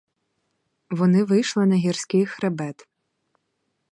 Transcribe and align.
Вони 0.89 1.23
вийшли 1.23 1.65
на 1.65 1.75
гірський 1.75 2.25
хребет. 2.25 2.87